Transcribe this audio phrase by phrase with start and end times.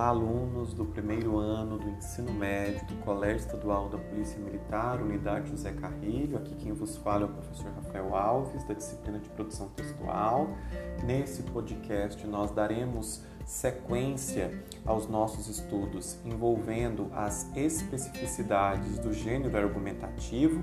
[0.00, 5.50] Olá, alunos do primeiro ano do ensino médio do Colégio Estadual da Polícia Militar, Unidade
[5.50, 6.38] José Carrilho.
[6.38, 10.56] Aqui quem vos fala é o professor Rafael Alves, da disciplina de produção textual.
[11.04, 20.62] Nesse podcast, nós daremos sequência aos nossos estudos envolvendo as especificidades do gênero argumentativo.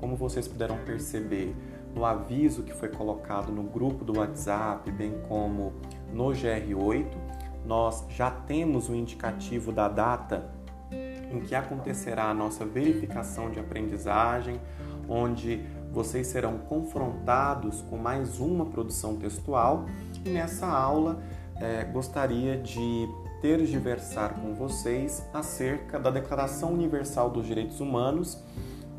[0.00, 1.54] Como vocês puderam perceber
[1.94, 5.74] no aviso que foi colocado no grupo do WhatsApp, bem como
[6.10, 7.27] no GR8
[7.64, 10.58] nós já temos o indicativo da data
[11.30, 14.60] em que acontecerá a nossa verificação de aprendizagem,
[15.08, 15.62] onde
[15.92, 19.86] vocês serão confrontados com mais uma produção textual.
[20.24, 21.22] E nessa aula
[21.56, 23.08] é, gostaria de
[23.40, 28.42] tergiversar com vocês acerca da Declaração Universal dos Direitos Humanos,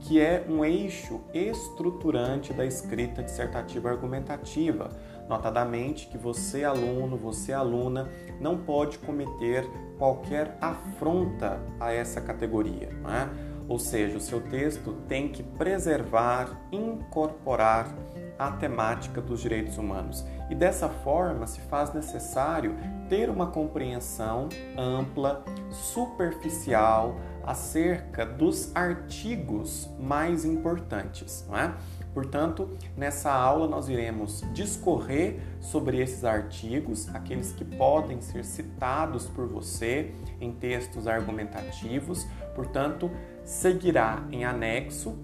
[0.02, 4.90] que é um eixo estruturante da escrita dissertativa argumentativa,
[5.28, 8.10] notadamente que você, aluno, você, aluna,
[8.40, 12.90] não pode cometer qualquer afronta a essa categoria.
[13.08, 13.50] É?
[13.68, 17.94] Ou seja, o seu texto tem que preservar, incorporar
[18.40, 20.26] a temática dos direitos humanos.
[20.50, 22.76] E dessa forma se faz necessário
[23.10, 31.46] ter uma compreensão ampla, superficial acerca dos artigos mais importantes.
[31.48, 31.74] Não é?
[32.14, 39.48] Portanto, nessa aula nós iremos discorrer sobre esses artigos, aqueles que podem ser citados por
[39.48, 42.28] você em textos argumentativos.
[42.56, 43.12] Portanto,
[43.44, 45.18] seguirá em anexo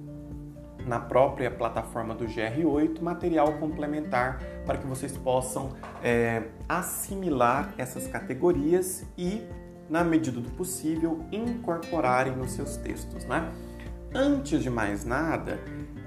[0.86, 5.71] na própria plataforma do GR8 material complementar para que vocês possam
[6.03, 9.41] é, assimilar essas categorias e,
[9.89, 13.25] na medida do possível, incorporarem nos seus textos.
[13.25, 13.52] Né?
[14.14, 15.59] Antes de mais nada,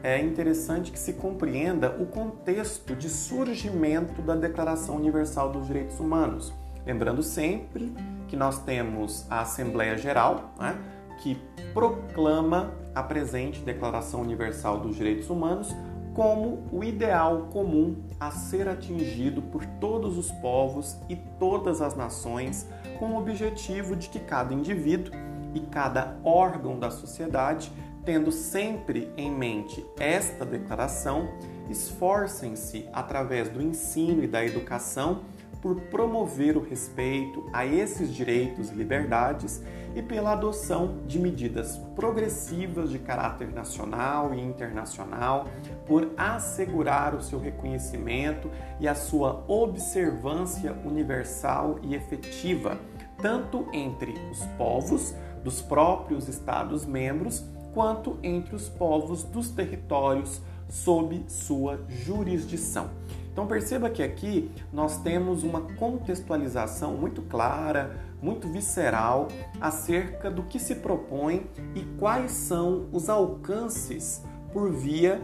[0.03, 6.53] é interessante que se compreenda o contexto de surgimento da Declaração Universal dos Direitos Humanos.
[6.87, 7.93] Lembrando sempre
[8.29, 10.79] que nós temos a Assembleia Geral, né,
[11.19, 11.37] que
[11.75, 15.75] proclama a presente Declaração Universal dos Direitos Humanos
[16.15, 22.67] como o ideal comum a ser atingido por todos os povos e todas as nações,
[22.99, 25.13] com o objetivo de que cada indivíduo
[25.55, 27.71] e cada órgão da sociedade
[28.09, 31.29] Tendo sempre em mente esta declaração,
[31.69, 35.25] esforcem-se, através do ensino e da educação,
[35.61, 39.63] por promover o respeito a esses direitos e liberdades
[39.95, 45.47] e pela adoção de medidas progressivas de caráter nacional e internacional,
[45.87, 52.79] por assegurar o seu reconhecimento e a sua observância universal e efetiva,
[53.21, 61.81] tanto entre os povos dos próprios Estados-membros quanto entre os povos dos territórios sob sua
[61.89, 62.91] jurisdição.
[63.39, 69.29] Então perceba que aqui nós temos uma contextualização muito clara, muito visceral
[69.61, 75.23] acerca do que se propõe e quais são os alcances por via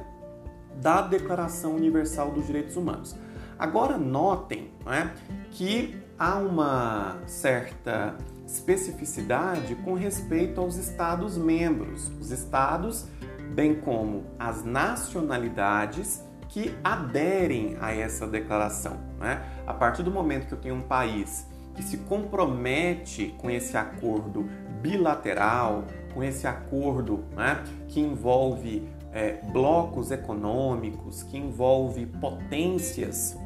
[0.81, 3.17] da Declaração Universal dos Direitos Humanos.
[3.59, 5.13] Agora notem né,
[5.51, 13.09] que há uma certa especificidade com respeito aos Estados-membros, os Estados,
[13.53, 16.23] bem como as nacionalidades
[16.55, 18.97] que aderem a essa declaração.
[19.19, 19.43] Né?
[19.67, 24.49] A partir do momento que eu tenho um país que se compromete com esse acordo
[24.81, 25.83] bilateral,
[26.15, 33.37] com esse acordo né, que envolve é, blocos econômicos, que envolve potências,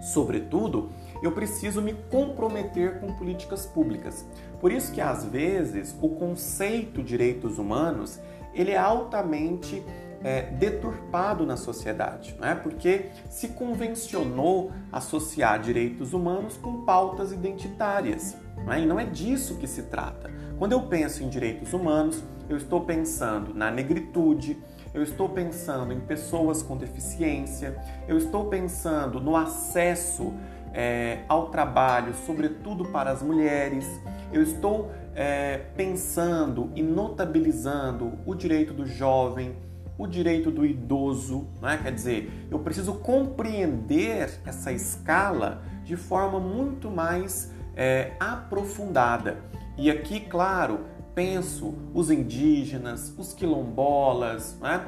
[0.00, 0.88] sobretudo,
[1.22, 4.24] eu preciso me comprometer com políticas públicas.
[4.58, 8.18] Por isso que às vezes o conceito de direitos humanos
[8.54, 9.84] ele é altamente
[10.22, 12.54] é, deturpado na sociedade, não é?
[12.54, 18.36] porque se convencionou associar direitos humanos com pautas identitárias.
[18.64, 18.80] Não é?
[18.80, 20.30] E não é disso que se trata.
[20.58, 24.58] Quando eu penso em direitos humanos, eu estou pensando na negritude,
[24.92, 30.34] eu estou pensando em pessoas com deficiência, eu estou pensando no acesso
[30.74, 33.86] é, ao trabalho, sobretudo para as mulheres.
[34.32, 39.56] Eu estou é, pensando e notabilizando o direito do jovem,
[40.00, 41.78] o direito do idoso, né?
[41.82, 49.36] quer dizer, eu preciso compreender essa escala de forma muito mais é, aprofundada.
[49.76, 50.80] E aqui, claro,
[51.14, 54.86] penso os indígenas, os quilombolas, né?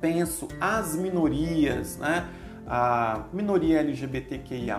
[0.00, 2.26] penso as minorias, né?
[2.66, 4.76] a minoria LGBTQIA,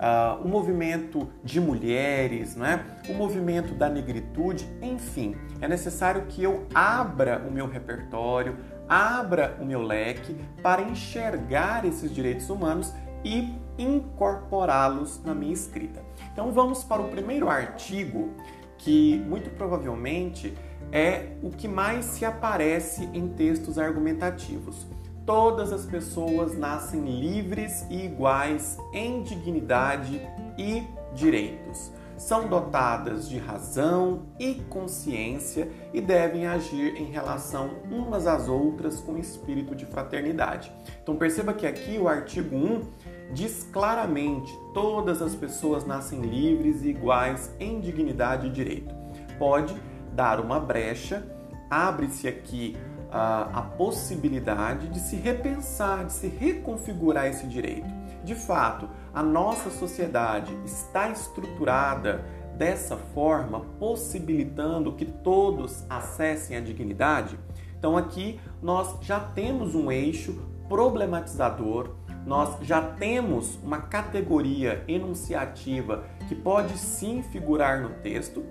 [0.00, 2.84] uh, o movimento de mulheres, né?
[3.08, 8.56] o movimento da negritude, enfim, é necessário que eu abra o meu repertório,
[8.88, 12.92] abra o meu leque para enxergar esses direitos humanos
[13.22, 16.02] e incorporá-los na minha escrita.
[16.32, 18.30] Então vamos para o primeiro artigo,
[18.78, 20.56] que muito provavelmente
[20.90, 24.86] é o que mais se aparece em textos argumentativos.
[25.26, 30.20] Todas as pessoas nascem livres e iguais em dignidade
[30.58, 30.82] e
[31.14, 31.92] direitos.
[32.16, 39.16] São dotadas de razão e consciência e devem agir em relação umas às outras com
[39.16, 40.70] espírito de fraternidade.
[41.02, 42.82] Então perceba que aqui o artigo 1
[43.32, 48.94] diz claramente: todas as pessoas nascem livres e iguais em dignidade e direito.
[49.38, 49.74] Pode
[50.12, 51.26] dar uma brecha,
[51.70, 52.76] abre-se aqui
[53.10, 57.88] a, a possibilidade de se repensar, de se reconfigurar esse direito.
[58.22, 62.24] De fato, a nossa sociedade está estruturada
[62.56, 67.38] dessa forma, possibilitando que todos acessem a dignidade.
[67.78, 71.96] Então, aqui nós já temos um eixo problematizador,
[72.26, 78.44] nós já temos uma categoria enunciativa que pode sim figurar no texto,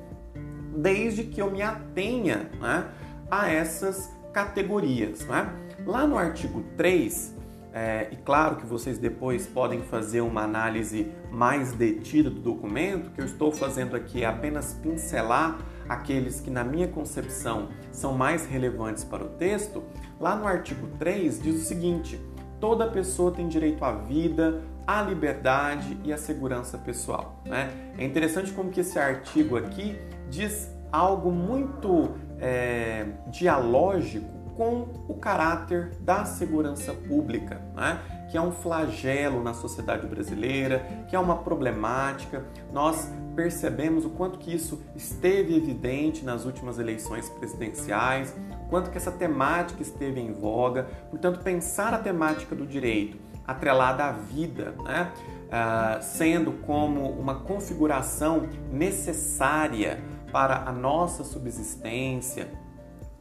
[0.75, 2.89] desde que eu me atenha né,
[3.29, 5.25] a essas categorias.
[5.25, 5.49] Né?
[5.85, 7.35] Lá no artigo 3,
[7.71, 13.21] é, e claro que vocês depois podem fazer uma análise mais detida do documento, que
[13.21, 19.03] eu estou fazendo aqui é apenas pincelar aqueles que, na minha concepção, são mais relevantes
[19.03, 19.83] para o texto.
[20.19, 22.19] Lá no artigo 3 diz o seguinte:
[22.59, 27.41] toda pessoa tem direito à vida, à liberdade e à segurança pessoal.
[27.45, 27.71] Né?
[27.97, 29.97] É interessante como que esse artigo aqui
[30.29, 37.97] diz algo muito é, dialógico com o caráter da segurança pública, né?
[38.29, 42.43] que é um flagelo na sociedade brasileira, que é uma problemática.
[42.73, 48.35] Nós percebemos o quanto que isso esteve evidente nas últimas eleições presidenciais,
[48.69, 50.87] quanto que essa temática esteve em voga.
[51.09, 55.11] Portanto, pensar a temática do direito atrelada à vida, né?
[55.49, 59.99] Uh, sendo como uma configuração necessária
[60.31, 62.49] para a nossa subsistência,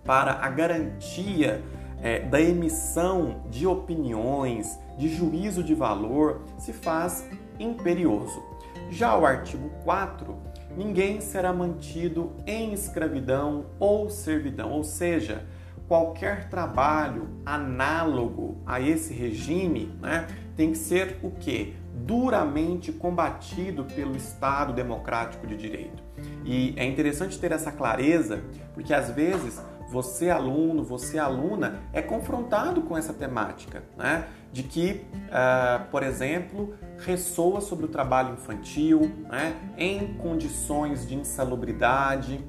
[0.04, 1.62] para a garantia
[2.02, 7.28] é, da emissão de opiniões, de juízo de valor, se faz
[7.58, 8.42] imperioso.
[8.90, 10.36] Já o artigo 4,
[10.76, 15.46] ninguém será mantido em escravidão ou servidão, ou seja,
[15.86, 21.74] qualquer trabalho análogo a esse regime né, tem que ser o que?
[22.04, 26.02] Duramente combatido pelo Estado democrático de direito.
[26.44, 28.42] E é interessante ter essa clareza,
[28.74, 29.60] porque às vezes
[29.90, 34.26] você aluno, você aluna, é confrontado com essa temática, né?
[34.52, 39.00] De que, uh, por exemplo, ressoa sobre o trabalho infantil,
[39.30, 39.56] né?
[39.76, 42.44] Em condições de insalubridade,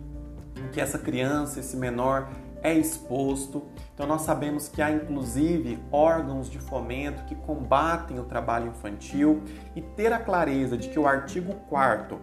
[0.74, 2.30] que essa criança, esse menor
[2.62, 3.64] é exposto.
[3.94, 9.44] Então nós sabemos que há inclusive órgãos de fomento que combatem o trabalho infantil
[9.76, 12.20] e ter a clareza de que o artigo 4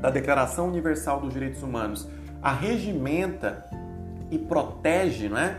[0.00, 2.08] da Declaração Universal dos Direitos Humanos
[2.42, 3.66] arregimenta
[4.30, 5.56] e protege não é,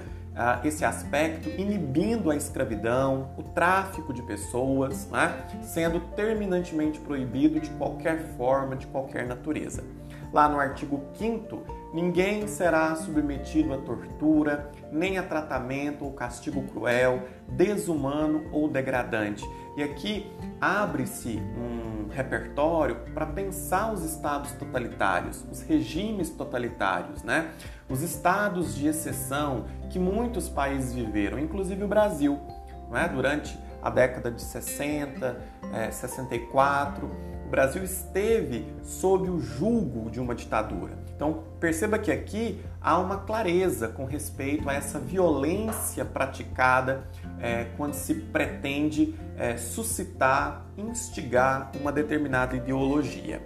[0.63, 8.19] esse aspecto, inibindo a escravidão, o tráfico de pessoas, é, sendo terminantemente proibido de qualquer
[8.37, 9.83] forma, de qualquer natureza.
[10.31, 17.23] Lá no artigo 5 ninguém será submetido a tortura, nem a tratamento ou castigo cruel,
[17.47, 19.43] desumano ou degradante.
[19.75, 20.31] E aqui
[20.61, 27.51] abre-se um repertório para pensar os estados totalitários, os regimes totalitários, né?
[27.89, 32.39] Os estados de exceção que muitos países viveram, inclusive o Brasil,
[32.91, 33.07] né?
[33.07, 35.41] Durante a década de 60,
[35.73, 37.09] é, 64,
[37.49, 40.93] o Brasil esteve sob o julgo de uma ditadura.
[41.15, 47.07] Então, perceba que aqui há uma clareza com respeito a essa violência praticada
[47.41, 53.41] é, quando se pretende é, suscitar, instigar uma determinada ideologia.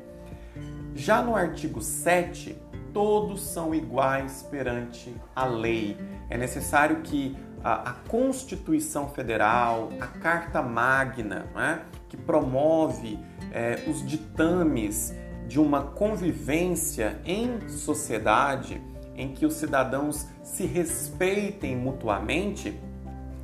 [0.94, 2.62] Já no artigo 7,
[2.94, 5.98] todos são iguais perante a lei.
[6.30, 13.18] É necessário que a, a Constituição Federal, a Carta Magna, né, que promove
[13.52, 15.14] é, os ditames
[15.48, 18.82] de uma convivência em sociedade
[19.16, 22.80] em que os cidadãos se respeitem mutuamente,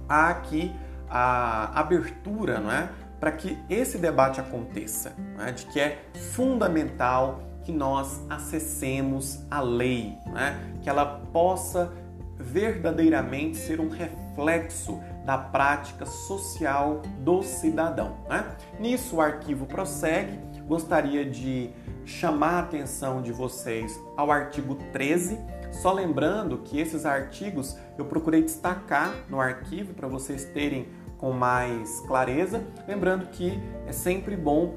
[0.08, 0.74] há aqui
[1.10, 2.90] a abertura não é?
[3.20, 5.52] para que esse debate aconteça, é?
[5.52, 10.56] de que é fundamental que nós acessemos a lei, é?
[10.82, 11.92] que ela possa
[12.40, 18.18] verdadeiramente ser um reflexo da prática social do cidadão.
[18.30, 18.46] Né?
[18.80, 20.40] Nisso, o arquivo prossegue.
[20.66, 21.72] Gostaria de
[22.06, 25.38] chamar a atenção de vocês ao artigo 13.
[25.72, 32.00] Só lembrando que esses artigos eu procurei destacar no arquivo para vocês terem com mais
[32.02, 34.76] clareza, lembrando que é sempre bom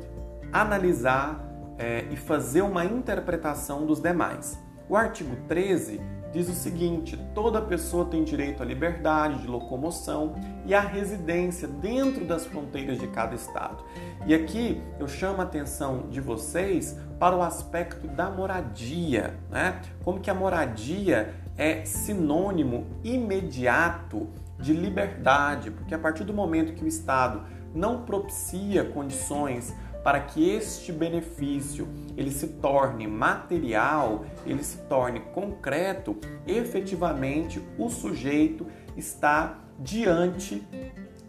[0.52, 1.40] analisar
[1.78, 4.58] é, e fazer uma interpretação dos demais.
[4.88, 6.00] O artigo 13
[6.32, 10.34] diz o seguinte: toda pessoa tem direito à liberdade de locomoção
[10.64, 13.84] e à residência dentro das fronteiras de cada estado.
[14.26, 19.80] E aqui eu chamo a atenção de vocês para o aspecto da moradia, né?
[20.02, 26.84] Como que a moradia é sinônimo imediato de liberdade, porque a partir do momento que
[26.84, 27.42] o Estado
[27.74, 36.16] não propicia condições para que este benefício ele se torne material, ele se torne concreto,
[36.46, 38.66] efetivamente o sujeito
[38.96, 40.66] está diante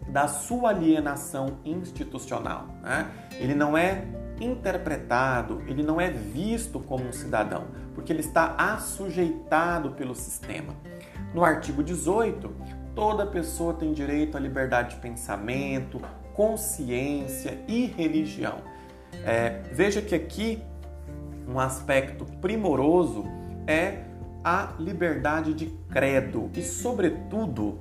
[0.08, 2.68] da sua alienação institucional.
[2.82, 3.10] Né?
[3.38, 4.04] Ele não é
[4.40, 7.64] interpretado, ele não é visto como um cidadão,
[7.94, 10.74] porque ele está assujeitado pelo sistema.
[11.32, 12.52] No artigo 18,
[12.94, 16.00] toda pessoa tem direito à liberdade de pensamento,
[16.34, 18.58] consciência e religião.
[19.24, 20.62] É, veja que aqui
[21.48, 23.24] um aspecto primoroso
[23.66, 24.04] é
[24.42, 27.78] a liberdade de credo e, sobretudo,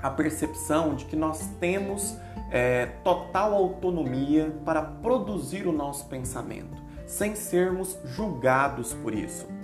[0.00, 2.16] a percepção de que nós temos
[2.50, 9.61] é, total autonomia para produzir o nosso pensamento, sem sermos julgados por isso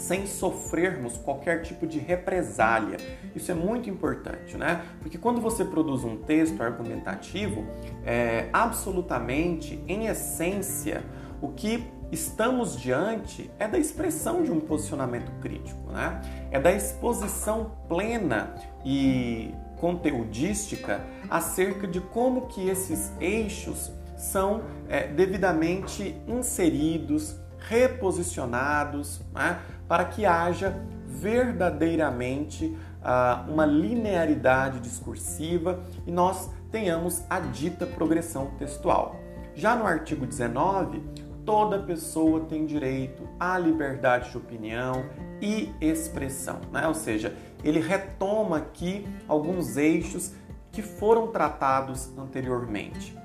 [0.00, 2.96] sem sofrermos qualquer tipo de represália.
[3.34, 4.82] Isso é muito importante, né?
[5.00, 7.66] Porque quando você produz um texto argumentativo,
[8.04, 11.04] é, absolutamente, em essência,
[11.42, 16.20] o que estamos diante é da expressão de um posicionamento crítico, né?
[16.50, 18.54] É da exposição plena
[18.84, 29.60] e conteudística acerca de como que esses eixos são é, devidamente inseridos, reposicionados, né?
[29.90, 39.16] Para que haja verdadeiramente uh, uma linearidade discursiva e nós tenhamos a dita progressão textual.
[39.52, 41.02] Já no artigo 19,
[41.44, 45.06] toda pessoa tem direito à liberdade de opinião
[45.42, 46.86] e expressão, né?
[46.86, 50.32] ou seja, ele retoma aqui alguns eixos
[50.70, 53.18] que foram tratados anteriormente.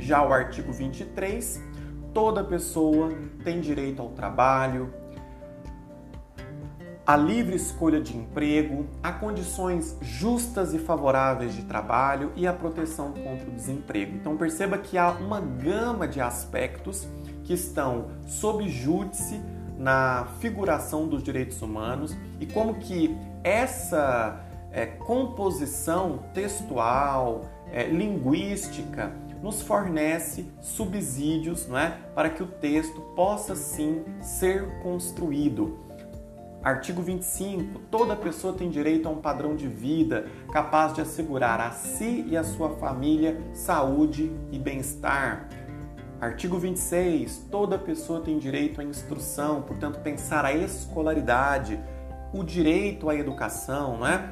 [0.00, 1.62] Já o artigo 23,
[2.12, 3.12] toda pessoa
[3.44, 5.05] tem direito ao trabalho,
[7.06, 13.12] a livre escolha de emprego, a condições justas e favoráveis de trabalho e a proteção
[13.12, 14.16] contra o desemprego.
[14.16, 17.06] Então perceba que há uma gama de aspectos
[17.44, 19.40] que estão sob júdice
[19.78, 29.62] na figuração dos direitos humanos e como que essa é, composição textual, é, linguística, nos
[29.62, 35.85] fornece subsídios não é, para que o texto possa sim ser construído
[36.66, 37.78] Artigo 25.
[37.92, 42.36] Toda pessoa tem direito a um padrão de vida capaz de assegurar a si e
[42.36, 45.48] a sua família saúde e bem-estar.
[46.20, 47.46] Artigo 26.
[47.52, 51.78] Toda pessoa tem direito à instrução, portanto, pensar a escolaridade,
[52.34, 54.28] o direito à educação, não é?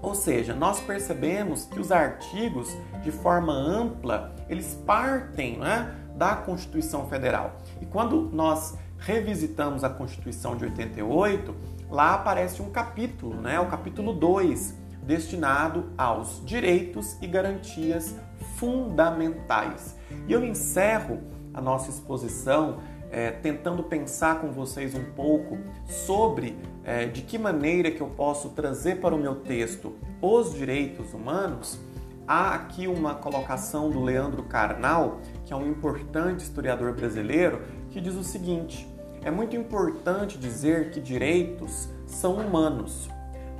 [0.00, 7.06] Ou seja, nós percebemos que os artigos, de forma ampla, eles partem é, da Constituição
[7.08, 7.58] Federal.
[7.82, 11.54] E quando nós revisitamos a Constituição de 88,
[11.90, 13.58] lá aparece um capítulo, né?
[13.60, 18.14] o capítulo 2, destinado aos direitos e garantias
[18.56, 19.96] fundamentais.
[20.26, 21.20] E eu encerro
[21.54, 22.78] a nossa exposição
[23.10, 28.50] é, tentando pensar com vocês um pouco sobre é, de que maneira que eu posso
[28.50, 31.78] trazer para o meu texto os direitos humanos.
[32.26, 38.14] Há aqui uma colocação do Leandro Carnal, que é um importante historiador brasileiro, que diz
[38.14, 38.88] o seguinte:
[39.22, 43.08] é muito importante dizer que direitos são humanos,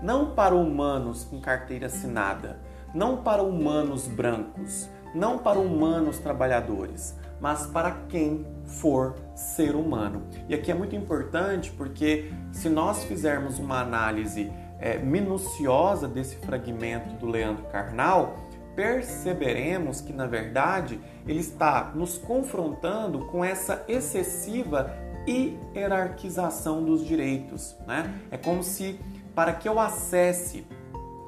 [0.02, 2.58] não para humanos com carteira assinada,
[2.94, 10.22] não para humanos brancos, não para humanos trabalhadores, mas para quem for ser humano.
[10.48, 17.14] E aqui é muito importante porque se nós fizermos uma análise é, minuciosa desse fragmento
[17.16, 18.36] do Leandro Carnal,
[18.78, 24.94] perceberemos que, na verdade, ele está nos confrontando com essa excessiva
[25.26, 27.76] hierarquização dos direitos.
[27.88, 28.14] Né?
[28.30, 29.00] É como se,
[29.34, 30.64] para que eu acesse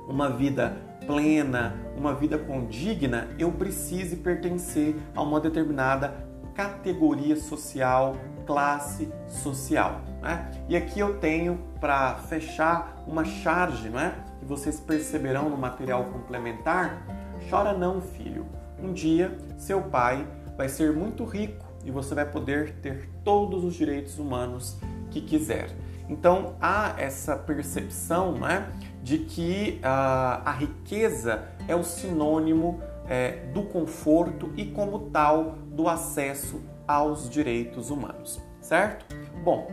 [0.09, 6.14] uma vida plena, uma vida condigna, eu precise pertencer a uma determinada
[6.54, 8.14] categoria social,
[8.47, 10.02] classe social.
[10.23, 10.52] Né?
[10.69, 14.14] E aqui eu tenho para fechar uma charge, né?
[14.38, 18.47] que vocês perceberão no material complementar Chora não, filho.
[18.82, 23.75] Um dia seu pai vai ser muito rico e você vai poder ter todos os
[23.75, 24.78] direitos humanos
[25.11, 25.70] que quiser.
[26.09, 33.62] Então há essa percepção né, de que a, a riqueza é o sinônimo é, do
[33.62, 39.04] conforto e, como tal, do acesso aos direitos humanos, certo?
[39.44, 39.70] Bom,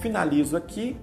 [0.00, 0.96] finalizo aqui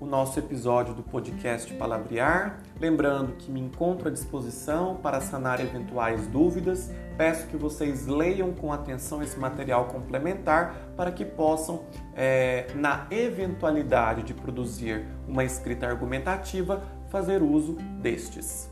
[0.00, 2.58] o nosso episódio do podcast Palavrear.
[2.80, 6.90] Lembrando que me encontro à disposição para sanar eventuais dúvidas.
[7.16, 11.84] Peço que vocês leiam com atenção esse material complementar para que possam,
[12.16, 18.70] é, na eventualidade de produzir uma escrita argumentativa, fazer uso destes.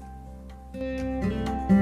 [0.75, 1.78] Música